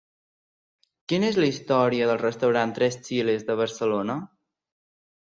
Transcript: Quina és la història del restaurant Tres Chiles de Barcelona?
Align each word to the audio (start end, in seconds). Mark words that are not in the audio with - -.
Quina 1.11 1.27
és 1.33 1.35
la 1.43 1.49
història 1.49 2.07
del 2.11 2.19
restaurant 2.21 2.73
Tres 2.77 2.97
Chiles 3.09 3.45
de 3.51 3.57
Barcelona? 3.61 4.17